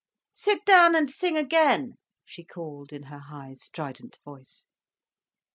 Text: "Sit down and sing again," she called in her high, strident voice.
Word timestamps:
"Sit 0.33 0.65
down 0.65 0.95
and 0.95 1.11
sing 1.11 1.37
again," 1.37 1.93
she 2.25 2.43
called 2.43 2.91
in 2.91 3.03
her 3.03 3.19
high, 3.19 3.53
strident 3.53 4.17
voice. 4.25 4.65